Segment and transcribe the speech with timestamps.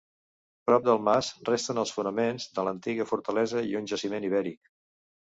[0.67, 4.73] Prop del mas resten els fonaments de l'antiga fortalesa i un jaciment ibèric.